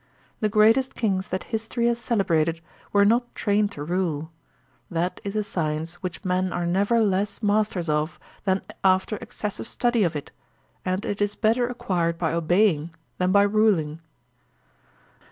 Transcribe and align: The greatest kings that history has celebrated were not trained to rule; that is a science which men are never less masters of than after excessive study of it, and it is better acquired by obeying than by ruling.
The 0.39 0.49
greatest 0.49 0.95
kings 0.95 1.27
that 1.27 1.43
history 1.43 1.85
has 1.85 1.99
celebrated 1.99 2.59
were 2.91 3.05
not 3.05 3.35
trained 3.35 3.71
to 3.73 3.83
rule; 3.83 4.31
that 4.89 5.21
is 5.23 5.35
a 5.35 5.43
science 5.43 6.01
which 6.01 6.25
men 6.25 6.51
are 6.51 6.65
never 6.65 6.99
less 7.01 7.43
masters 7.43 7.87
of 7.87 8.19
than 8.43 8.63
after 8.83 9.17
excessive 9.17 9.67
study 9.67 10.03
of 10.03 10.15
it, 10.15 10.31
and 10.83 11.05
it 11.05 11.21
is 11.21 11.35
better 11.35 11.67
acquired 11.67 12.17
by 12.17 12.33
obeying 12.33 12.95
than 13.19 13.31
by 13.31 13.43
ruling. 13.43 13.99